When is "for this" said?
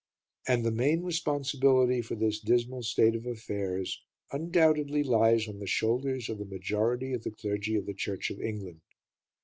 2.01-2.39